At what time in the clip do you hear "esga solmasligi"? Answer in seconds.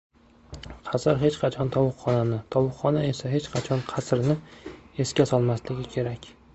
5.07-5.91